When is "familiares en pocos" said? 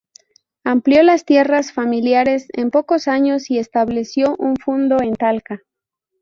1.73-3.07